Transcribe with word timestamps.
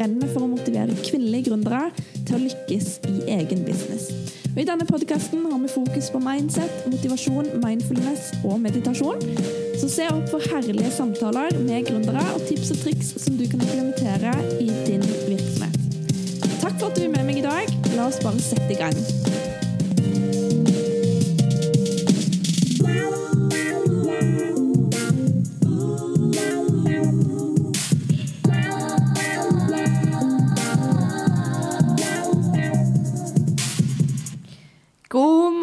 brenner 0.00 0.30
for 0.32 0.46
å 0.46 0.50
motivere 0.50 0.96
kvinnelige 1.04 1.50
gründere 1.50 1.90
til 2.24 2.38
å 2.38 2.44
lykkes 2.46 2.86
i 3.10 3.16
egen 3.36 3.64
business. 3.66 4.08
Og 4.50 4.62
I 4.62 4.66
denne 4.66 4.86
podkasten 4.88 5.44
har 5.46 5.60
vi 5.62 5.70
fokus 5.70 6.08
på 6.10 6.22
mindset, 6.24 6.86
motivasjon, 6.90 7.52
mindfulness 7.62 8.32
og 8.40 8.58
meditasjon. 8.64 9.20
Så 9.78 9.90
se 9.92 10.08
opp 10.10 10.26
for 10.32 10.42
herlige 10.52 10.90
samtaler 10.96 11.54
med 11.60 11.86
gründere 11.90 12.24
og 12.34 12.42
tips 12.48 12.72
og 12.74 12.82
triks 12.86 13.14
som 13.22 13.38
du 13.38 13.46
kan 13.46 13.62
implementere 13.62 14.34
i 14.58 14.72
din 14.88 15.04
virksomhet. 15.28 15.78
Takk 16.60 16.74
for 16.80 16.90
at 16.90 16.98
du 16.98 17.06
er 17.06 17.14
med 17.14 17.30
meg 17.30 17.44
i 17.44 17.46
dag. 17.46 17.78
La 17.94 18.08
oss 18.08 18.20
bare 18.24 18.42
sette 18.42 18.72
i 18.72 18.80
gang. 18.80 19.49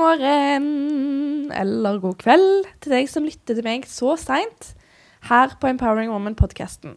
Morgen 0.07 1.51
eller 1.51 1.97
god 1.99 2.15
kveld 2.21 2.67
til 2.83 2.93
deg 2.93 3.09
som 3.11 3.25
lytter 3.27 3.57
til 3.57 3.65
meg 3.65 3.87
så 3.91 4.13
seint 4.19 4.69
her 5.27 5.51
på 5.59 5.67
Empowering 5.67 6.13
Woman-podkasten. 6.13 6.93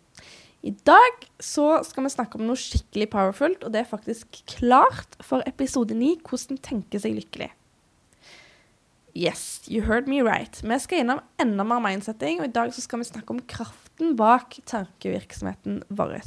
I 0.62 0.70
dag 0.86 1.24
så 1.42 1.80
skal 1.88 2.06
vi 2.06 2.12
snakke 2.12 2.38
om 2.38 2.44
noe 2.46 2.60
skikkelig 2.60 3.08
powerfult, 3.10 3.64
og 3.64 3.74
det 3.74 3.82
er 3.82 3.88
faktisk 3.90 4.42
klart 4.52 5.18
for 5.26 5.42
episode 5.48 5.96
9 5.96 6.20
hvordan 6.28 6.60
tenke 6.62 7.00
seg 7.02 7.16
lykkelig. 7.16 7.50
Yes, 9.16 9.64
you 9.66 9.82
heard 9.88 10.06
me 10.06 10.22
right. 10.22 10.60
Vi 10.62 10.78
skal 10.78 11.02
innom 11.02 11.24
enda 11.42 11.66
mer 11.66 11.82
mindsetting, 11.82 12.38
og 12.38 12.46
i 12.52 12.54
dag 12.60 12.70
så 12.76 12.84
skal 12.84 13.02
vi 13.02 13.10
snakke 13.10 13.34
om 13.34 13.42
kraften 13.50 14.14
bak 14.20 14.60
tankevirksomheten 14.70 15.82
vår. 15.90 16.20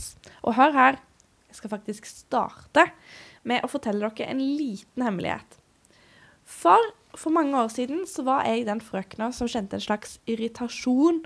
Og 0.43 0.57
hør 0.59 0.75
her, 0.75 0.99
jeg 1.47 1.61
skal 1.61 1.77
faktisk 1.77 2.11
starte 2.11 2.89
med 3.47 3.63
å 3.63 3.71
fortelle 3.71 4.09
dere 4.09 4.33
en 4.33 4.43
liten 4.43 5.07
hemmelighet. 5.07 5.62
For 6.53 6.93
for 7.15 7.29
mange 7.29 7.57
år 7.61 7.67
siden 7.67 8.07
så 8.07 8.23
var 8.25 8.45
jeg 8.47 8.65
den 8.65 8.81
frøkna 8.81 9.29
som 9.33 9.49
kjente 9.49 9.77
en 9.77 9.85
slags 9.85 10.17
irritasjon 10.29 11.21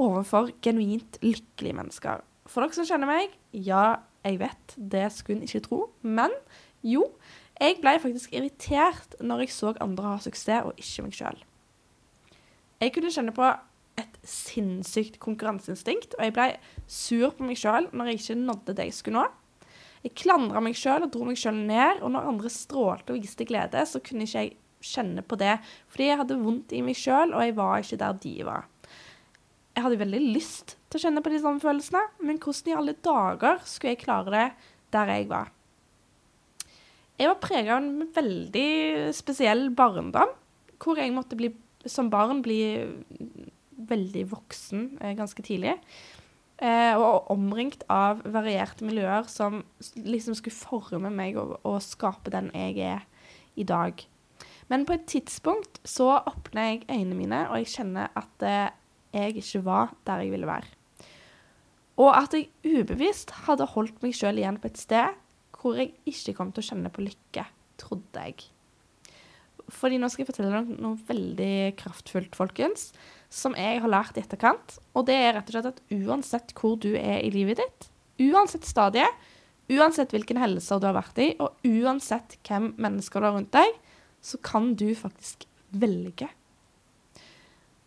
overfor 0.00 0.48
genuint 0.64 1.18
lykkelige 1.20 1.76
mennesker. 1.76 2.22
For 2.48 2.64
dere 2.64 2.78
som 2.78 2.88
kjenner 2.88 3.10
meg, 3.10 3.34
ja, 3.52 4.00
jeg 4.24 4.40
vet, 4.40 4.76
det 4.76 5.10
skulle 5.12 5.40
en 5.40 5.48
ikke 5.48 5.62
tro. 5.66 5.80
Men 6.00 6.32
jo, 6.86 7.04
jeg 7.60 7.76
ble 7.82 7.98
faktisk 8.00 8.32
irritert 8.32 9.18
når 9.20 9.44
jeg 9.44 9.54
så 9.54 9.74
andre 9.84 10.14
ha 10.14 10.22
suksess, 10.24 10.64
og 10.64 10.80
ikke 10.80 11.04
meg 11.04 11.18
sjøl. 11.18 11.42
Jeg 12.80 12.94
kunne 12.96 13.12
kjenne 13.12 13.36
på 13.36 13.50
et 14.00 14.16
sinnssykt 14.24 15.20
konkurranseinstinkt, 15.20 16.16
og 16.16 16.24
jeg 16.24 16.36
ble 16.36 16.48
sur 16.88 17.34
på 17.36 17.44
meg 17.44 17.60
sjøl 17.60 17.90
når 17.92 18.08
jeg 18.08 18.22
ikke 18.22 18.40
nådde 18.40 18.76
det 18.78 18.88
jeg 18.88 18.96
skulle 18.96 19.20
nå. 19.20 19.28
Jeg 20.04 20.16
klandra 20.16 20.62
meg 20.64 20.78
sjøl 20.78 21.04
og 21.04 21.12
dro 21.12 21.26
meg 21.28 21.38
sjøl 21.40 21.58
ned, 21.68 22.00
og 22.00 22.14
når 22.14 22.28
andre 22.30 22.50
strålte 22.52 23.12
og 23.12 23.20
viste 23.20 23.44
glede, 23.48 23.82
så 23.84 24.00
kunne 24.04 24.24
ikke 24.24 24.44
jeg 24.46 24.56
kjenne 24.80 25.24
på 25.26 25.36
det. 25.40 25.58
Fordi 25.92 26.08
jeg 26.08 26.20
hadde 26.22 26.40
vondt 26.40 26.72
i 26.76 26.82
meg 26.84 26.96
sjøl, 26.96 27.34
og 27.34 27.44
jeg 27.44 27.56
var 27.58 27.84
ikke 27.84 28.00
der 28.00 28.20
de 28.22 28.34
var. 28.48 28.68
Jeg 29.76 29.84
hadde 29.84 30.00
veldig 30.00 30.20
lyst 30.34 30.76
til 30.90 30.98
å 30.98 31.04
kjenne 31.04 31.22
på 31.24 31.32
de 31.32 31.40
samme 31.42 31.62
følelsene, 31.62 32.02
men 32.24 32.40
hvordan 32.42 32.72
i 32.72 32.76
alle 32.80 32.96
dager 33.04 33.60
skulle 33.68 33.94
jeg 33.94 34.02
klare 34.02 34.32
det 34.34 34.46
der 34.96 35.12
jeg 35.14 35.28
var? 35.30 35.52
Jeg 37.20 37.28
var 37.28 37.42
prega 37.42 37.76
av 37.76 37.84
en 37.84 38.08
veldig 38.16 38.70
spesiell 39.12 39.68
barndom, 39.76 40.32
hvor 40.80 40.96
jeg 40.96 41.12
måtte 41.12 41.36
bli, 41.36 41.52
som 41.84 42.08
barn 42.12 42.40
bli 42.40 42.62
veldig 43.90 44.24
voksen 44.30 44.86
eh, 45.00 45.12
ganske 45.18 45.44
tidlig. 45.44 45.76
Eh, 46.60 46.92
og 46.92 47.30
omringt 47.32 47.86
av 47.88 48.18
varierte 48.28 48.84
miljøer 48.84 49.24
som 49.32 49.62
liksom 49.96 50.36
skulle 50.36 50.52
forme 50.52 51.08
meg 51.08 51.38
og, 51.40 51.54
og 51.64 51.78
skape 51.80 52.32
den 52.34 52.50
jeg 52.52 52.76
er 52.84 53.06
i 53.56 53.64
dag. 53.64 54.02
Men 54.68 54.84
på 54.86 54.98
et 54.98 55.06
tidspunkt 55.08 55.80
så 55.88 56.18
åpner 56.18 56.68
jeg 56.68 56.84
øynene 56.90 57.16
mine, 57.16 57.40
og 57.48 57.62
jeg 57.62 57.72
kjenner 57.78 58.12
at 58.18 58.44
eh, 58.44 58.68
jeg 59.16 59.40
ikke 59.40 59.64
var 59.66 59.94
der 60.06 60.26
jeg 60.26 60.34
ville 60.34 60.50
være. 60.50 60.68
Og 62.00 62.12
at 62.12 62.36
jeg 62.36 62.50
ubevisst 62.64 63.32
hadde 63.46 63.68
holdt 63.72 64.04
meg 64.04 64.14
sjøl 64.16 64.38
igjen 64.40 64.60
på 64.60 64.70
et 64.70 64.80
sted 64.80 65.16
hvor 65.60 65.76
jeg 65.76 65.94
ikke 66.08 66.36
kom 66.38 66.52
til 66.52 66.62
å 66.62 66.68
kjenne 66.70 66.92
på 66.92 67.02
lykke, 67.04 67.44
trodde 67.80 68.22
jeg. 68.24 68.46
Fordi 69.70 69.98
nå 70.00 70.08
skal 70.08 70.24
jeg 70.24 70.30
fortelle 70.30 70.52
dere 70.52 70.80
noe 70.80 70.96
veldig 71.08 71.52
kraftfullt, 71.80 72.36
folkens, 72.36 72.90
som 73.30 73.54
jeg 73.58 73.80
har 73.80 73.92
lært 73.92 74.18
i 74.18 74.24
etterkant. 74.24 74.76
Og 74.98 75.06
det 75.08 75.16
er 75.16 75.36
rett 75.36 75.50
og 75.50 75.56
slett 75.56 75.70
at 75.70 75.82
uansett 75.94 76.54
hvor 76.58 76.76
du 76.82 76.90
er 76.98 77.20
i 77.22 77.30
livet 77.34 77.62
ditt, 77.62 77.88
uansett 78.30 78.66
stadie, 78.68 79.06
uansett 79.70 80.12
hvilken 80.12 80.40
helse 80.42 80.80
du 80.82 80.88
har 80.88 80.98
vært 80.98 81.22
i, 81.22 81.30
og 81.38 81.54
uansett 81.64 82.36
hvem 82.46 82.72
mennesker 82.80 83.22
du 83.22 83.28
har 83.28 83.38
rundt 83.38 83.54
deg, 83.54 83.78
så 84.20 84.40
kan 84.44 84.74
du 84.76 84.90
faktisk 84.98 85.46
velge. 85.70 86.28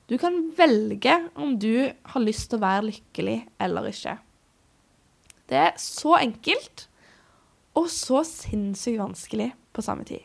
Du 0.10 0.18
kan 0.20 0.40
velge 0.58 1.14
om 1.40 1.56
du 1.60 1.92
har 1.92 2.24
lyst 2.24 2.50
til 2.52 2.60
å 2.60 2.64
være 2.64 2.88
lykkelig 2.90 3.38
eller 3.64 3.88
ikke. 3.92 4.18
Det 5.50 5.60
er 5.60 5.80
så 5.80 6.18
enkelt 6.20 6.88
og 7.80 7.90
så 7.92 8.22
sinnssykt 8.28 9.02
vanskelig 9.02 9.52
på 9.74 9.84
samme 9.86 10.06
tid. 10.08 10.24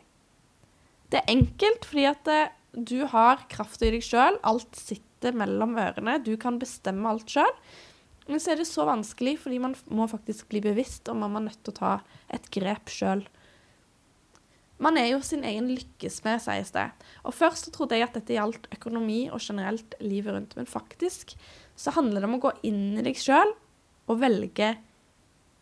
Det 1.09 1.21
er 1.21 1.31
enkelt 1.33 1.87
fordi 1.89 2.05
at 2.05 2.29
eh, 2.29 2.51
du 2.73 3.01
har 3.09 3.45
kraft 3.49 3.81
i 3.81 3.89
deg 3.95 4.05
sjøl. 4.05 4.37
Alt 4.45 4.77
sitter 4.77 5.08
mellom 5.23 5.77
ørene. 5.79 6.17
Du 6.23 6.35
kan 6.39 6.59
bestemme 6.61 7.09
alt 7.09 7.29
sjøl. 7.31 7.51
Men 8.29 8.41
så 8.41 8.53
er 8.53 8.61
det 8.61 8.69
så 8.69 8.85
vanskelig 8.85 9.39
fordi 9.41 9.57
man 9.61 9.73
må 9.89 10.05
faktisk 10.09 10.51
bli 10.51 10.61
bevisst 10.61 11.09
om 11.09 11.23
man 11.23 11.37
er 11.39 11.47
nødt 11.47 11.63
til 11.63 11.73
å 11.73 11.79
ta 11.79 11.93
et 12.29 12.45
grep 12.53 12.91
sjøl. 12.93 13.23
Man 14.79 14.95
er 14.95 15.09
jo 15.09 15.23
sin 15.25 15.43
egen 15.43 15.67
lykkesmed, 15.73 16.39
sies 16.43 16.71
det. 16.71 16.85
Og 17.27 17.35
først 17.35 17.67
så 17.67 17.73
trodde 17.75 17.97
jeg 17.97 18.07
at 18.07 18.15
dette 18.15 18.37
gjaldt 18.37 18.69
økonomi 18.77 19.25
og 19.27 19.41
generelt 19.43 19.97
livet 19.99 20.37
rundt. 20.37 20.55
Men 20.55 20.69
faktisk 20.69 21.33
så 21.79 21.91
handler 21.97 22.21
det 22.21 22.29
om 22.29 22.37
å 22.37 22.43
gå 22.45 22.53
inn 22.69 22.99
i 22.99 23.03
deg 23.03 23.19
sjøl 23.19 23.51
og 24.09 24.21
velge 24.21 24.75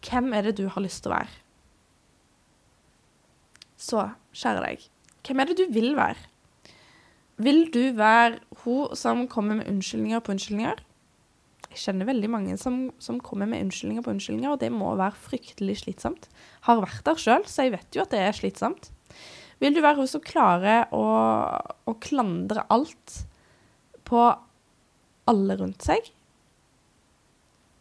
hvem 0.05 0.29
er 0.37 0.49
det 0.49 0.57
du 0.59 0.67
har 0.69 0.83
lyst 0.83 1.01
til 1.05 1.11
å 1.11 1.17
være. 1.17 1.33
Så, 3.77 4.03
kjære 4.33 4.63
deg, 4.65 4.85
hvem 5.25 5.41
er 5.41 5.49
det 5.49 5.57
du 5.59 5.65
vil 5.73 5.91
være? 5.97 6.21
Vil 7.37 7.67
du 7.73 7.83
være 7.93 8.39
hun 8.63 8.95
som 8.97 9.27
kommer 9.29 9.59
med 9.59 9.69
unnskyldninger 9.69 10.21
på 10.25 10.33
unnskyldninger? 10.33 10.79
Jeg 11.67 11.81
kjenner 11.83 12.07
veldig 12.09 12.29
mange 12.33 12.55
som, 12.57 12.87
som, 12.97 13.19
kommer 13.21 13.45
med 13.45 13.67
unnskyldninger 13.67 14.01
på 14.01 14.13
unnskyldninger, 14.15 14.55
og 14.55 14.61
det 14.63 14.71
må 14.73 14.95
være 14.97 15.19
fryktelig 15.27 15.77
slitsomt. 15.83 16.25
Har 16.65 16.81
vært 16.81 17.03
der 17.05 17.19
sjøl, 17.21 17.45
så 17.45 17.67
jeg 17.67 17.75
vet 17.75 17.97
jo 17.97 18.01
at 18.01 18.13
det 18.15 18.23
er 18.23 18.33
slitsomt. 18.33 18.89
Vil 19.61 19.75
du 19.75 19.81
være 19.83 19.99
hun 19.99 20.09
som 20.09 20.23
klarer 20.23 20.89
å, 20.93 21.03
å 21.85 21.93
klandre 22.01 22.65
alt 22.73 23.19
på 24.07 24.25
alle 25.29 25.57
rundt 25.59 25.85
seg? 25.85 26.09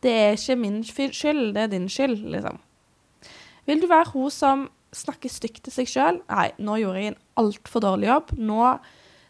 Det 0.05 0.13
er 0.13 0.37
ikke 0.37 0.59
min 0.61 0.83
skyld, 0.85 1.55
det 1.57 1.65
er 1.65 1.73
din 1.73 1.89
skyld, 1.89 2.21
liksom. 2.37 2.61
Vil 3.67 3.81
du 3.83 3.89
være 3.91 4.13
hun 4.13 4.31
som 4.31 4.69
snakker 4.95 5.33
stygt 5.33 5.65
til 5.67 5.75
seg 5.75 5.91
sjøl? 5.91 6.21
Nei, 6.29 6.51
nå 6.61 6.77
gjorde 6.83 7.03
jeg 7.03 7.15
en 7.15 7.21
altfor 7.41 7.85
dårlig 7.85 8.11
jobb. 8.13 8.37
Nå 8.39 8.61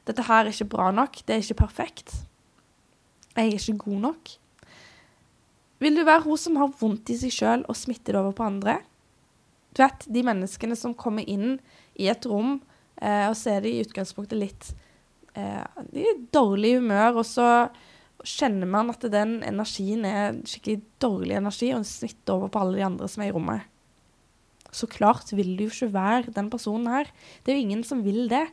Dette 0.06 0.24
her 0.26 0.44
er 0.44 0.54
ikke 0.54 0.70
bra 0.76 0.90
nok. 0.94 1.20
Det 1.26 1.34
er 1.34 1.42
ikke 1.42 1.62
perfekt. 1.66 2.14
Jeg 3.36 3.50
er 3.50 3.56
ikke 3.58 3.78
god 3.84 4.02
nok. 4.08 4.36
Vil 5.82 5.98
du 5.98 6.06
være 6.06 6.24
hun 6.24 6.40
som 6.40 6.56
har 6.60 6.72
vondt 6.80 7.10
i 7.12 7.18
seg 7.20 7.34
sjøl 7.34 7.66
og 7.68 7.76
smitter 7.76 8.16
det 8.16 8.22
over 8.22 8.36
på 8.36 8.46
andre? 8.46 8.78
Du 9.76 9.82
vet, 9.82 10.06
de 10.08 10.22
menneskene 10.24 10.76
som 10.78 10.96
kommer 10.96 11.26
inn 11.28 11.58
i 12.00 12.08
et 12.08 12.24
rom, 12.28 12.62
eh, 12.96 13.26
og 13.28 13.36
så 13.36 13.56
er 13.56 13.66
de 13.66 13.74
i 13.74 13.82
utgangspunktet 13.84 14.40
litt 14.40 14.70
eh, 15.36 15.60
De 15.92 16.00
er 16.00 16.14
i 16.14 16.24
dårlig 16.32 16.78
humør, 16.78 17.20
og 17.20 17.26
så 17.28 17.48
kjenner 18.26 18.68
man 18.70 18.88
at 18.94 19.04
den 19.12 19.42
energien 19.44 20.06
er 20.08 20.38
skikkelig 20.48 20.80
dårlig 21.02 21.36
energi, 21.36 21.74
og 21.76 21.84
smitter 21.84 22.38
over 22.38 22.52
på 22.52 22.62
alle 22.62 22.80
de 22.80 22.86
andre 22.86 23.10
som 23.12 23.24
er 23.24 23.30
i 23.30 23.36
rommet. 23.36 23.68
Så 24.72 24.88
klart 24.90 25.28
vil 25.36 25.54
du 25.56 25.66
jo 25.66 25.72
ikke 25.72 25.92
være 25.92 26.32
den 26.36 26.48
personen 26.52 26.88
her. 26.90 27.12
Det 27.44 27.52
er 27.52 27.60
jo 27.60 27.66
ingen 27.68 27.84
som 27.86 28.02
vil 28.04 28.26
det. 28.32 28.46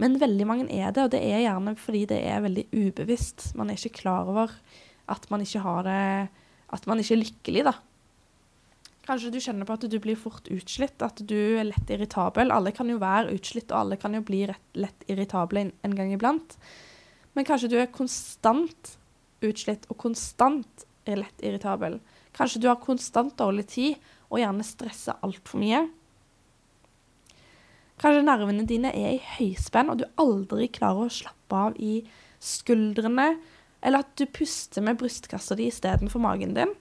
Men 0.00 0.18
veldig 0.18 0.46
mange 0.48 0.66
er 0.74 0.90
det, 0.94 1.04
og 1.04 1.12
det 1.14 1.20
er 1.22 1.44
gjerne 1.44 1.76
fordi 1.78 2.04
det 2.10 2.20
er 2.26 2.42
veldig 2.44 2.64
ubevisst. 2.72 3.52
Man 3.58 3.70
er 3.70 3.78
ikke 3.78 4.00
klar 4.02 4.30
over 4.30 4.54
at 5.10 5.26
man 5.30 5.44
ikke 5.44 5.62
har 5.64 5.84
det 5.86 6.28
At 6.74 6.86
man 6.90 6.98
ikke 6.98 7.14
er 7.14 7.20
lykkelig, 7.20 7.64
da. 7.68 7.74
Kanskje 9.04 9.30
du 9.30 9.36
kjenner 9.38 9.68
på 9.68 9.74
at 9.76 9.84
du 9.86 9.98
blir 10.00 10.16
fort 10.16 10.48
utslitt, 10.50 11.02
at 11.04 11.20
du 11.28 11.36
er 11.60 11.68
lett 11.68 11.90
irritabel. 11.92 12.50
Alle 12.50 12.72
kan 12.74 12.88
jo 12.88 12.96
være 12.98 13.36
utslitt, 13.36 13.68
og 13.70 13.82
alle 13.82 13.98
kan 14.00 14.16
jo 14.16 14.22
bli 14.24 14.40
rett, 14.48 14.64
lett 14.74 15.04
irritable 15.06 15.68
en 15.84 15.94
gang 15.94 16.10
iblant. 16.16 16.56
Men 17.36 17.46
kanskje 17.46 17.68
du 17.70 17.76
er 17.78 17.92
konstant 17.94 18.94
utslitt 19.44 19.84
og 19.92 20.00
konstant 20.00 20.86
lett 21.06 21.44
irritabel. 21.44 22.00
Kanskje 22.34 22.64
du 22.64 22.70
har 22.70 22.80
konstant 22.82 23.36
dårlig 23.38 23.68
tid 23.76 24.08
og 24.30 24.40
gjerne 24.40 24.66
stresser 24.66 25.20
altfor 25.22 25.60
mye. 25.62 25.84
Kanskje 28.02 28.24
nervene 28.26 28.66
dine 28.66 28.90
er 28.96 29.14
i 29.14 29.24
høyspenn, 29.36 29.92
og 29.92 30.00
du 30.00 30.06
aldri 30.20 30.66
klarer 30.74 31.06
å 31.06 31.12
slappe 31.12 31.60
av 31.68 31.76
i 31.78 32.00
skuldrene, 32.42 33.34
eller 33.84 34.02
at 34.02 34.16
du 34.18 34.24
puster 34.26 34.82
med 34.84 34.98
brystkassa 35.00 35.56
di 35.58 35.68
istedenfor 35.70 36.22
magen 36.22 36.56
din. 36.56 36.72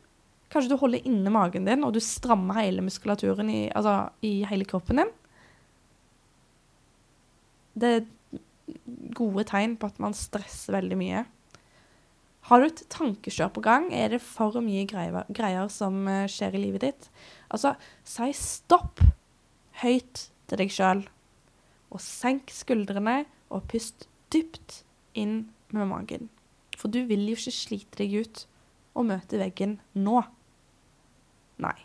Kanskje 0.54 0.74
du 0.74 0.80
holder 0.82 1.06
inne 1.10 1.34
magen 1.34 1.68
din, 1.70 1.86
og 1.86 1.94
du 1.96 2.02
strammer 2.04 2.62
hele 2.62 2.84
muskulaturen 2.86 3.50
i, 3.52 3.62
altså, 3.76 4.10
i 4.26 4.42
hele 4.50 4.68
kroppen 4.70 5.04
din. 5.04 5.14
Det 7.74 7.94
er 7.98 8.04
gode 9.18 9.46
tegn 9.50 9.78
på 9.78 9.90
at 9.90 10.02
man 10.02 10.16
stresser 10.18 10.76
veldig 10.78 10.98
mye. 11.00 11.24
Har 12.50 12.60
du 12.60 12.68
et 12.68 12.84
tankekjør 12.92 13.54
på 13.56 13.64
gang? 13.64 13.88
Er 13.96 14.12
det 14.14 14.22
for 14.24 14.60
mye 14.64 14.84
greier, 14.90 15.24
greier 15.32 15.70
som 15.72 16.04
eh, 16.12 16.26
skjer 16.32 16.58
i 16.58 16.64
livet 16.66 16.84
ditt? 16.84 17.10
Altså, 17.54 17.76
si 18.04 18.30
stopp 18.36 19.00
høyt 19.84 20.28
til 20.54 20.62
deg 20.62 20.74
sjøl, 20.74 21.04
og 21.94 22.02
senk 22.02 22.54
skuldrene, 22.54 23.24
og 23.54 23.68
pust 23.70 24.08
dypt 24.34 24.82
inn 25.18 25.44
med 25.74 25.90
magen. 25.90 26.30
For 26.78 26.90
du 26.90 27.04
vil 27.10 27.26
jo 27.30 27.38
ikke 27.38 27.54
slite 27.54 28.00
deg 28.02 28.16
ut 28.24 28.46
og 28.98 29.10
møte 29.10 29.40
veggen 29.42 29.78
nå. 29.98 30.22
Nei. 31.62 31.76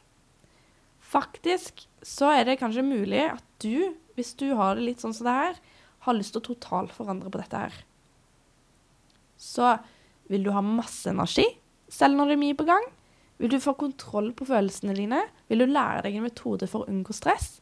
Faktisk 1.09 1.87
så 2.05 2.32
er 2.37 2.49
det 2.49 2.59
kanskje 2.61 2.85
mulig 2.85 3.25
at 3.31 3.44
du, 3.65 3.94
hvis 4.17 4.35
du 4.41 4.50
har 4.59 4.76
det 4.76 4.87
litt 4.87 5.05
sånn 5.05 5.17
som 5.17 5.29
det 5.29 5.37
her, 5.37 5.61
har 6.05 6.17
lyst 6.17 6.35
til 6.35 6.43
å 6.43 6.49
totalforandre 6.50 7.32
på 7.32 7.41
dette 7.41 7.62
her. 7.64 7.79
Så 9.38 9.76
vil 10.29 10.44
du 10.44 10.53
ha 10.53 10.64
masse 10.64 11.09
energi, 11.11 11.47
selv 11.88 12.19
når 12.19 12.31
det 12.31 12.37
er 12.37 12.43
mye 12.43 12.59
på 12.59 12.69
gang? 12.69 12.85
Vil 13.38 13.53
du 13.53 13.61
få 13.62 13.76
kontroll 13.79 14.32
på 14.37 14.49
følelsene 14.49 14.97
dine? 14.99 15.23
Vil 15.49 15.62
du 15.62 15.71
lære 15.71 16.05
deg 16.05 16.19
en 16.19 16.26
metode 16.26 16.69
for 16.69 16.85
å 16.85 16.91
unngå 16.91 17.14
stress? 17.17 17.59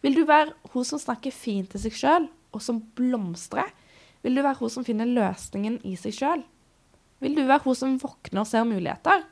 Vil 0.00 0.16
du 0.16 0.22
være 0.28 0.54
hun 0.72 0.86
som 0.86 1.00
snakker 1.00 1.34
fint 1.34 1.70
til 1.72 1.82
seg 1.82 1.96
sjøl, 1.96 2.28
og 2.56 2.62
som 2.64 2.80
blomstrer? 2.96 3.68
Vil 4.24 4.36
du 4.36 4.42
være 4.44 4.60
hun 4.60 4.72
som 4.72 4.86
finner 4.86 5.08
løsningen 5.08 5.78
i 5.88 5.96
seg 6.00 6.16
sjøl? 6.16 6.44
Vil 7.20 7.36
du 7.36 7.44
være 7.44 7.64
hun 7.66 7.76
som 7.76 7.98
våkner 8.00 8.42
og 8.42 8.48
ser 8.48 8.68
muligheter? 8.68 9.26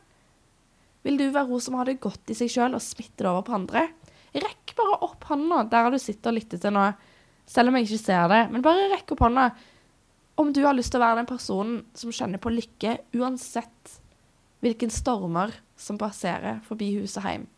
Vil 1.06 1.16
du 1.20 1.28
være 1.32 1.48
hun 1.48 1.62
som 1.64 1.78
har 1.78 1.88
det 1.88 2.00
godt 2.04 2.32
i 2.32 2.36
seg 2.36 2.52
sjøl 2.52 2.76
og 2.76 2.84
smitter 2.84 3.24
det 3.24 3.32
over 3.32 3.46
på 3.46 3.56
andre? 3.56 3.86
Rekk 4.36 4.74
bare 4.76 5.00
opp 5.06 5.24
hånda 5.30 5.62
der 5.72 5.90
du 5.92 5.98
sitter 6.00 6.32
og 6.32 6.38
lytter 6.38 6.60
til 6.60 6.74
nå, 6.76 6.84
selv 7.48 7.70
om 7.70 7.78
jeg 7.78 7.88
ikke 7.88 8.02
ser 8.02 8.28
det. 8.32 8.42
Men 8.52 8.64
bare 8.64 8.90
rekk 8.92 9.14
opp 9.16 9.24
hånda 9.24 9.48
om 10.38 10.52
du 10.54 10.60
har 10.66 10.76
lyst 10.76 10.92
til 10.92 11.00
å 11.00 11.06
være 11.06 11.22
den 11.22 11.30
personen 11.30 11.80
som 11.98 12.12
kjenner 12.14 12.42
på 12.42 12.52
lykke 12.52 12.98
uansett 13.16 13.96
hvilken 14.62 14.92
stormer 14.92 15.54
som 15.78 15.98
passerer 15.98 16.60
forbi 16.66 16.92
huset 16.98 17.24
hjem. 17.24 17.48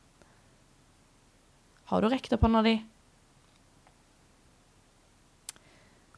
Har 1.90 2.04
du 2.04 2.10
rekt 2.12 2.32
opp 2.36 2.46
hånda 2.46 2.62
di? 2.64 2.76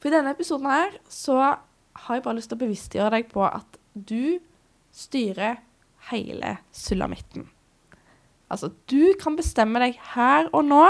For 0.03 0.11
i 0.11 0.17
denne 0.17 0.33
episoden 0.35 0.67
her 0.67 0.97
så 1.07 1.37
har 1.39 2.17
jeg 2.17 2.25
bare 2.25 2.35
lyst 2.35 2.51
til 2.51 2.59
å 2.59 2.63
bevisstgjøre 2.65 3.11
deg 3.15 3.29
på 3.31 3.45
at 3.47 3.77
du 3.95 4.41
styrer 4.91 5.61
hele 6.09 6.57
sulamitten. 6.75 7.47
Altså, 8.51 8.73
du 8.91 9.15
kan 9.21 9.39
bestemme 9.39 9.79
deg 9.79 10.01
her 10.17 10.51
og 10.51 10.67
nå 10.67 10.83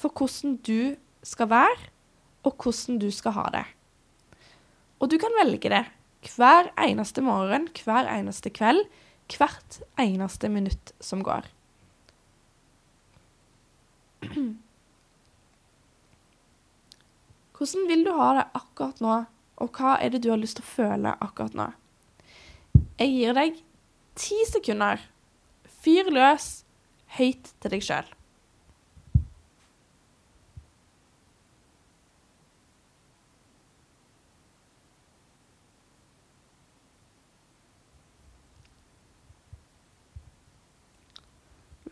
for 0.00 0.08
hvordan 0.16 0.56
du 0.64 0.96
skal 1.26 1.50
være, 1.52 1.90
og 2.48 2.56
hvordan 2.56 2.96
du 3.02 3.10
skal 3.12 3.36
ha 3.36 3.44
det. 3.52 3.64
Og 4.98 5.12
du 5.12 5.18
kan 5.20 5.36
velge 5.36 5.68
det 5.68 5.84
hver 6.32 6.72
eneste 6.80 7.20
morgen, 7.22 7.68
hver 7.84 8.08
eneste 8.10 8.50
kveld, 8.50 8.80
hvert 9.36 9.82
eneste 10.00 10.48
minutt 10.48 10.94
som 11.04 11.20
går. 11.26 11.44
Hvordan 17.58 17.88
vil 17.90 18.04
du 18.06 18.12
ha 18.14 18.26
det 18.36 18.42
akkurat 18.54 19.00
nå, 19.02 19.14
og 19.58 19.74
hva 19.74 19.96
er 19.98 20.12
det 20.14 20.20
du 20.22 20.28
har 20.30 20.38
lyst 20.38 20.60
til 20.60 20.62
å 20.62 20.74
føle 20.76 21.14
akkurat 21.18 21.56
nå? 21.58 21.64
Jeg 23.00 23.10
gir 23.10 23.34
deg 23.34 23.56
ti 24.18 24.38
sekunder. 24.46 25.02
Fyr 25.82 26.06
løs 26.14 26.46
høyt 27.16 27.50
til 27.58 27.74
deg 27.74 27.82
sjøl. 27.82 28.12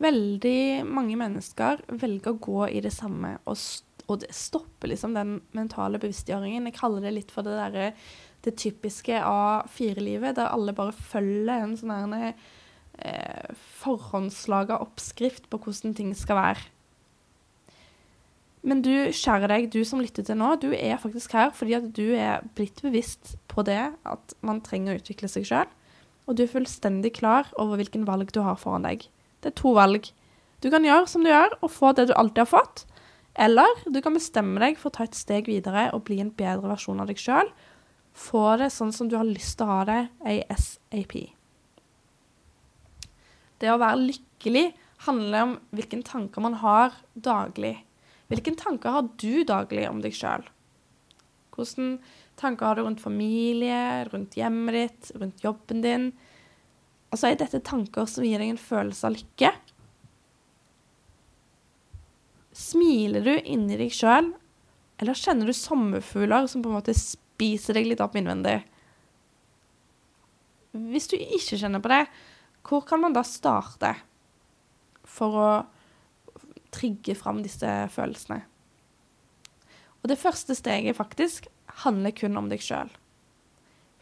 Veldig 0.07 0.85
mange 0.87 1.19
mennesker 1.19 1.83
velger 1.89 2.37
å 2.37 2.41
gå 2.47 2.71
i 2.71 2.85
det 2.85 2.95
samme 2.95 3.39
og 3.49 3.59
og 4.07 4.23
det 4.23 4.31
stopper 4.35 4.93
liksom 4.93 5.17
den 5.17 5.41
mentale 5.57 5.99
bevisstgjøringen. 6.03 6.69
Jeg 6.69 6.79
kaller 6.79 7.03
det 7.03 7.15
litt 7.17 7.33
for 7.35 7.47
det 7.47 7.57
derre 7.59 7.91
det 8.47 8.55
typiske 8.61 9.19
A4-livet, 9.19 10.37
der 10.39 10.53
alle 10.55 10.75
bare 10.77 10.95
følger 10.95 11.65
en 11.65 11.75
sånn 11.79 12.15
eh, 12.15 13.51
forhåndslaga 13.81 14.79
oppskrift 14.85 15.49
på 15.51 15.59
hvordan 15.65 15.97
ting 15.99 16.13
skal 16.15 16.39
være. 16.39 16.69
Men 18.67 18.83
du, 18.83 18.93
kjære 19.15 19.51
deg, 19.51 19.69
du 19.71 19.83
som 19.87 20.01
lytter 20.03 20.27
til 20.27 20.39
nå, 20.39 20.53
du 20.59 20.73
er 20.75 20.99
faktisk 20.99 21.35
her 21.39 21.53
fordi 21.55 21.77
at 21.79 21.91
du 21.95 22.15
er 22.19 22.47
blitt 22.59 22.81
bevisst 22.83 23.37
på 23.51 23.63
det 23.67 23.93
at 24.07 24.39
man 24.47 24.63
trenger 24.67 24.95
å 24.95 25.03
utvikle 25.03 25.31
seg 25.31 25.47
sjøl. 25.47 25.71
Og 26.27 26.35
du 26.35 26.43
er 26.43 26.51
fullstendig 26.51 27.13
klar 27.21 27.47
over 27.63 27.79
hvilken 27.79 28.07
valg 28.09 28.33
du 28.35 28.41
har 28.43 28.59
foran 28.59 28.87
deg. 28.87 29.07
Det 29.43 29.53
er 29.53 29.59
to 29.59 29.75
valg. 29.77 30.11
Du 30.63 30.71
kan 30.73 30.87
gjøre 30.87 31.07
som 31.11 31.23
du 31.23 31.31
gjør, 31.31 31.55
og 31.63 31.71
få 31.71 31.93
det 31.95 32.09
du 32.09 32.17
alltid 32.19 32.43
har 32.43 32.51
fått. 32.51 32.87
Eller 33.37 33.83
du 33.85 34.01
kan 34.01 34.17
bestemme 34.17 34.61
deg 34.63 34.79
for 34.81 34.89
å 34.89 34.97
ta 34.97 35.05
et 35.05 35.17
steg 35.17 35.49
videre 35.51 35.91
og 35.93 36.07
bli 36.09 36.23
en 36.23 36.33
bedre 36.33 36.71
versjon 36.73 37.03
av 37.03 37.11
deg 37.11 37.21
sjøl. 37.21 37.51
Få 38.17 38.57
det 38.57 38.71
sånn 38.73 38.95
som 38.97 39.11
du 39.13 39.17
har 39.19 39.29
lyst 39.29 39.59
til 39.59 39.69
å 39.69 39.75
ha 39.75 39.83
det 39.89 40.01
ASAP. 40.25 41.17
Det 43.61 43.73
å 43.73 43.81
være 43.81 44.07
lykkelig 44.07 44.67
handler 45.05 45.45
om 45.45 45.57
hvilke 45.77 46.01
tanker 46.05 46.45
man 46.45 46.57
har 46.63 46.97
daglig. 47.13 47.77
Hvilke 48.33 48.57
tanker 48.59 48.95
har 48.97 49.11
du 49.21 49.45
daglig 49.47 49.85
om 49.89 50.01
deg 50.05 50.17
sjøl? 50.17 50.47
Hvilke 51.57 51.91
tanker 52.41 52.69
har 52.69 52.77
du 52.77 52.85
rundt 52.85 53.05
familie, 53.05 54.05
rundt 54.11 54.37
hjemmet 54.37 54.77
ditt, 54.77 55.13
rundt 55.21 55.45
jobben 55.45 55.85
din? 55.85 56.11
Altså, 57.13 57.29
Er 57.29 57.39
dette 57.41 57.61
tanker 57.65 58.09
som 58.09 58.25
gir 58.25 58.41
deg 58.41 58.51
en 58.53 58.61
følelse 58.61 59.07
av 59.09 59.17
lykke? 59.17 59.53
Smiler 62.67 63.23
du 63.23 63.35
inni 63.47 63.79
deg 63.79 63.93
sjøl, 63.95 64.33
eller 64.99 65.19
kjenner 65.19 65.47
du 65.47 65.55
sommerfugler 65.55 66.49
som 66.51 66.65
på 66.65 66.71
en 66.73 66.79
måte 66.79 66.95
spiser 66.97 67.77
deg 67.77 67.91
litt 67.91 68.03
opp 68.03 68.17
innvendig? 68.19 68.59
Hvis 70.77 71.09
du 71.13 71.17
ikke 71.17 71.59
kjenner 71.61 71.83
på 71.85 71.93
det, 71.93 72.03
hvor 72.67 72.83
kan 72.89 73.01
man 73.05 73.15
da 73.15 73.23
starte 73.27 73.93
for 75.07 75.39
å 75.39 75.51
trigge 76.75 77.15
fram 77.17 77.45
disse 77.45 77.71
følelsene? 77.95 78.41
Og 80.03 80.11
det 80.11 80.19
første 80.21 80.57
steget 80.59 80.99
faktisk 80.99 81.47
handler 81.85 82.15
kun 82.17 82.37
om 82.41 82.51
deg 82.51 82.65
sjøl. 82.65 82.91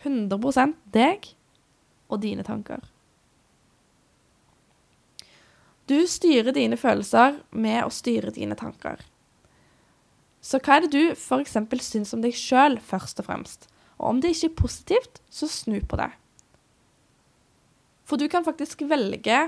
100% 0.05 0.75
deg 0.93 1.31
og 2.13 2.21
dine 2.25 2.45
tanker. 2.47 2.81
Du 5.91 5.99
styrer 6.09 6.55
dine 6.57 6.79
følelser 6.81 7.41
med 7.53 7.83
å 7.85 7.93
styre 7.93 8.33
dine 8.33 8.57
tanker. 8.57 9.03
Så 10.45 10.61
hva 10.61 10.79
er 10.79 10.85
det 10.85 10.93
du 10.93 11.13
f.eks. 11.13 11.57
syns 11.85 12.13
om 12.17 12.25
deg 12.25 12.37
sjøl, 12.37 12.79
først 12.81 13.21
og 13.21 13.29
fremst? 13.29 13.69
Og 13.99 14.15
om 14.15 14.21
det 14.21 14.35
ikke 14.35 14.51
er 14.51 14.59
positivt, 14.59 15.21
så 15.33 15.49
snu 15.49 15.79
på 15.85 15.99
det. 16.01 16.11
For 18.05 18.21
du 18.21 18.27
kan 18.29 18.45
faktisk 18.45 18.85
velge 18.89 19.39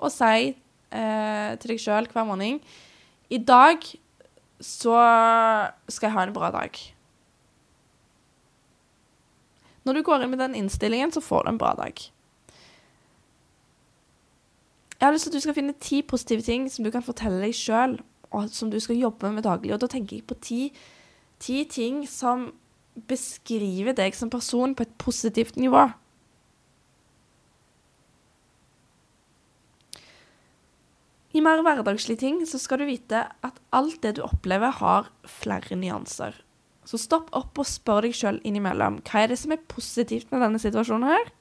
å 0.00 0.08
si 0.12 0.52
eh, 0.52 1.50
til 1.60 1.74
deg 1.74 1.82
sjøl 1.82 2.08
hver 2.08 2.24
morgen 2.28 2.60
I 3.28 3.40
dag 3.44 3.84
så 4.62 4.96
skal 5.90 6.08
jeg 6.08 6.16
ha 6.16 6.24
en 6.24 6.34
bra 6.36 6.52
dag. 6.54 6.76
Når 9.82 9.98
du 9.98 10.02
går 10.06 10.22
inn 10.22 10.30
med 10.30 10.40
den 10.40 10.54
innstillingen, 10.54 11.10
så 11.10 11.20
får 11.24 11.44
du 11.44 11.52
en 11.52 11.60
bra 11.60 11.72
dag. 11.74 11.98
Jeg 15.02 15.08
har 15.08 15.16
lyst 15.16 15.26
til 15.26 15.32
at 15.32 15.34
du 15.34 15.42
skal 15.42 15.54
finne 15.56 15.72
ti 15.82 15.96
positive 16.06 16.44
ting 16.46 16.68
som 16.70 16.84
du 16.86 16.92
kan 16.94 17.02
fortelle 17.02 17.40
deg 17.42 17.56
sjøl, 17.58 17.96
og 18.30 18.52
som 18.54 18.68
du 18.70 18.76
skal 18.78 19.00
jobbe 19.00 19.32
med 19.34 19.42
daglig. 19.42 19.72
Og 19.74 19.80
da 19.82 19.88
tenker 19.90 20.20
jeg 20.20 20.28
på 20.30 20.36
ti, 20.38 20.58
ti 21.42 21.64
ting 21.66 22.04
som 22.06 22.52
beskriver 23.10 23.96
deg 23.98 24.14
som 24.14 24.30
person 24.30 24.76
på 24.78 24.86
et 24.86 24.94
positivt 25.02 25.58
nivå. 25.58 25.88
I 31.34 31.42
mer 31.42 31.66
hverdagslige 31.66 32.22
ting 32.22 32.38
så 32.46 32.62
skal 32.62 32.84
du 32.84 32.86
vite 32.86 33.26
at 33.26 33.60
alt 33.74 33.98
det 34.06 34.20
du 34.20 34.24
opplever, 34.28 34.70
har 34.70 35.10
flere 35.26 35.82
nyanser. 35.82 36.38
Så 36.86 37.02
stopp 37.02 37.34
opp 37.34 37.58
og 37.58 37.66
spør 37.66 38.06
deg 38.06 38.14
sjøl 38.14 38.38
innimellom 38.46 39.02
hva 39.02 39.26
er 39.26 39.34
det 39.34 39.42
som 39.42 39.50
er 39.50 39.66
positivt 39.66 40.30
med 40.30 40.46
denne 40.46 40.62
situasjonen 40.62 41.10
her, 41.10 41.32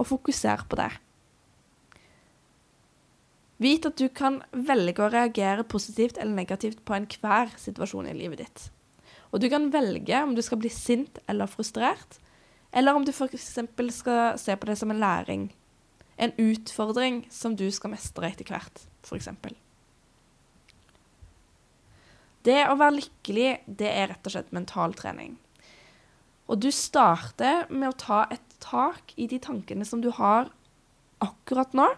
og 0.00 0.08
fokuser 0.08 0.64
på 0.70 0.80
det. 0.80 0.94
Vit 3.62 3.86
at 3.86 3.98
du 4.00 4.08
kan 4.10 4.40
velge 4.50 5.04
å 5.04 5.10
reagere 5.12 5.66
positivt 5.66 6.18
eller 6.18 6.34
negativt 6.34 6.80
på 6.84 6.96
enhver 6.96 7.52
situasjon 7.60 8.08
i 8.10 8.16
livet 8.18 8.42
ditt. 8.42 8.64
Og 9.30 9.42
du 9.42 9.48
kan 9.50 9.70
velge 9.74 10.22
om 10.22 10.34
du 10.34 10.42
skal 10.42 10.60
bli 10.62 10.70
sint 10.70 11.18
eller 11.30 11.50
frustrert, 11.50 12.18
eller 12.74 12.94
om 12.94 13.04
du 13.06 13.12
f.eks. 13.14 13.52
skal 13.94 14.38
se 14.38 14.56
på 14.56 14.66
det 14.66 14.76
som 14.78 14.90
en 14.90 15.02
læring. 15.02 15.52
En 16.18 16.34
utfordring 16.38 17.24
som 17.30 17.54
du 17.58 17.68
skal 17.74 17.94
mestre 17.94 18.30
etter 18.30 18.50
hvert, 18.50 18.82
f.eks. 19.06 19.30
Det 22.44 22.60
å 22.68 22.76
være 22.76 22.98
lykkelig, 22.98 23.50
det 23.66 23.88
er 23.88 24.10
rett 24.10 24.26
og 24.26 24.34
slett 24.34 24.54
mental 24.54 24.94
trening. 24.98 25.38
Og 26.50 26.60
du 26.60 26.68
starter 26.74 27.64
med 27.70 27.88
å 27.88 27.98
ta 27.98 28.24
et 28.34 28.58
tak 28.60 29.14
i 29.16 29.26
de 29.30 29.38
tankene 29.40 29.86
som 29.88 30.02
du 30.04 30.10
har 30.12 30.50
akkurat 31.24 31.72
nå. 31.72 31.88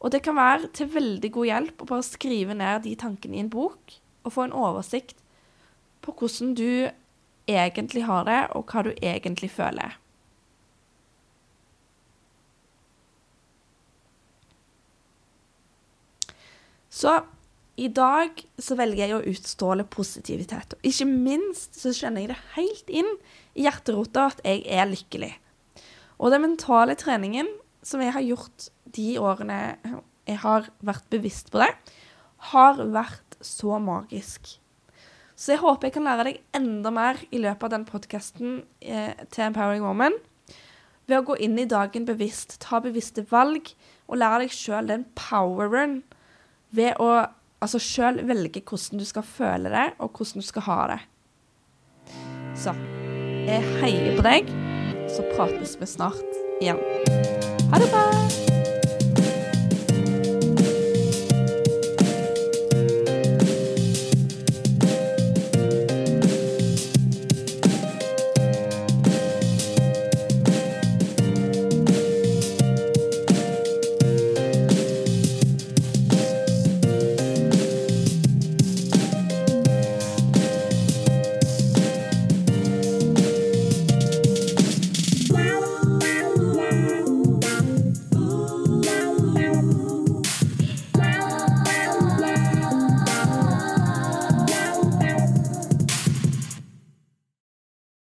Og 0.00 0.12
det 0.12 0.22
kan 0.24 0.38
være 0.38 0.70
til 0.76 0.88
veldig 0.94 1.30
god 1.32 1.48
hjelp 1.50 1.82
å 1.82 1.88
bare 1.90 2.06
skrive 2.06 2.56
ned 2.56 2.86
de 2.86 2.94
tankene 2.96 3.36
i 3.36 3.42
en 3.44 3.52
bok 3.52 3.96
og 4.24 4.32
få 4.32 4.46
en 4.46 4.56
oversikt 4.56 5.18
på 6.00 6.14
hvordan 6.16 6.54
du 6.56 6.88
egentlig 7.50 8.06
har 8.06 8.24
det, 8.28 8.40
og 8.56 8.70
hva 8.70 8.84
du 8.86 8.92
egentlig 8.94 9.50
føler. 9.52 9.96
Så 16.90 17.20
i 17.80 17.88
dag 17.88 18.42
så 18.60 18.76
velger 18.76 19.06
jeg 19.06 19.16
å 19.16 19.24
utstråle 19.30 19.86
positivitet. 19.88 20.74
Og 20.76 20.88
ikke 20.90 21.06
minst 21.08 21.78
så 21.80 21.94
kjenner 21.96 22.24
jeg 22.24 22.32
det 22.32 22.40
helt 22.56 22.92
inn 22.92 23.08
i 23.56 23.64
hjerterota 23.64 24.26
at 24.32 24.42
jeg 24.44 24.66
er 24.68 24.90
lykkelig. 24.90 25.32
Og 26.20 26.34
den 26.34 26.44
mentale 26.44 26.96
treningen 27.00 27.48
som 27.90 28.02
jeg 28.04 28.14
har 28.14 28.24
gjort 28.24 28.70
de 28.94 29.08
årene 29.20 29.58
jeg 30.28 30.38
har 30.44 30.70
vært 30.86 31.06
bevisst 31.10 31.50
på 31.50 31.62
det, 31.62 31.70
har 32.52 32.80
vært 32.94 33.38
så 33.44 33.80
magisk. 33.82 34.56
Så 35.40 35.54
jeg 35.54 35.62
håper 35.62 35.88
jeg 35.88 35.96
kan 35.96 36.06
lære 36.06 36.26
deg 36.28 36.40
enda 36.56 36.92
mer 36.92 37.20
i 37.32 37.40
løpet 37.40 37.66
av 37.66 37.72
den 37.74 37.86
podkasten 37.88 38.60
eh, 38.80 39.16
til 39.32 39.46
Empowering 39.48 39.86
Woman. 39.86 40.16
Ved 41.08 41.22
å 41.22 41.26
gå 41.32 41.38
inn 41.42 41.56
i 41.58 41.68
dagen 41.68 42.06
bevisst, 42.06 42.58
ta 42.62 42.82
bevisste 42.84 43.24
valg 43.30 43.72
og 44.06 44.20
lære 44.20 44.44
deg 44.44 44.54
sjøl 44.54 44.90
den 44.92 45.06
poweren 45.18 46.02
ved 46.76 47.00
å 47.02 47.10
altså 47.60 47.80
sjøl 47.82 48.22
velge 48.28 48.62
hvordan 48.62 49.00
du 49.00 49.08
skal 49.08 49.26
føle 49.26 49.72
det, 49.72 49.88
og 49.98 50.12
hvordan 50.14 50.44
du 50.44 50.46
skal 50.46 50.66
ha 50.68 50.80
det. 50.94 51.00
Så 52.60 52.76
jeg 53.48 53.76
heier 53.80 54.16
på 54.18 54.26
deg. 54.26 54.52
Så 55.10 55.26
prates 55.34 55.74
vi 55.80 55.88
snart 55.90 56.40
igjen. 56.60 57.39
Ha 57.72 57.78
det 57.78 57.90
bra! 57.90 58.19